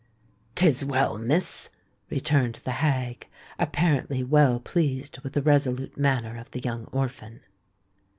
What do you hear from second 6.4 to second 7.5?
the young orphan.